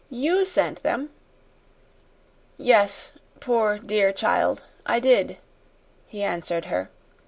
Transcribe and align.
YOU 0.09 0.45
sent 0.45 0.81
them!" 0.81 1.11
"Yes, 2.57 3.13
poor, 3.39 3.77
dear 3.77 4.11
child, 4.11 4.63
I 4.83 4.99
did," 4.99 5.37
he 6.07 6.23
answered 6.23 6.65
her. 6.65 6.89